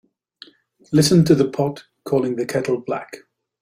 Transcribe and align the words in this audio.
Listen 0.91 1.23
to 1.25 1.35
the 1.35 1.47
pot 1.47 1.83
calling 2.05 2.35
the 2.35 2.47
kettle 2.47 2.79
black. 2.81 3.17